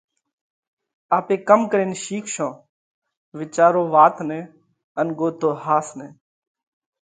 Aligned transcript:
آپي 1.17 1.35
ڪم 1.49 1.61
ڪرينَ 1.71 1.91
شِيکشون؟ 2.03 2.53
وِيچارو 3.39 3.81
وات 3.93 4.15
نئہ 4.27 4.39
ان 4.99 5.07
ڳوتو 5.17 5.49
ۿاس 5.63 5.87
نئہ! 5.97 6.07